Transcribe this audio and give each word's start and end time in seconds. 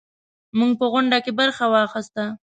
موږ 0.57 0.71
په 0.79 0.85
غونډه 0.91 1.17
کې 1.23 1.31
برخه 1.39 1.63
واخیسته. 1.73 2.23